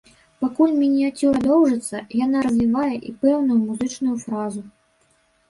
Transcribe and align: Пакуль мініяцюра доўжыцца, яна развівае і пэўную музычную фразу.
Пакуль 0.43 0.71
мініяцюра 0.83 1.41
доўжыцца, 1.47 1.97
яна 2.25 2.41
развівае 2.47 2.95
і 3.11 3.15
пэўную 3.27 3.59
музычную 3.67 4.15
фразу. 4.27 4.67